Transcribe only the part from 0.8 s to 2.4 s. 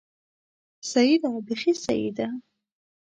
سيي ده، بېخي سيي ده!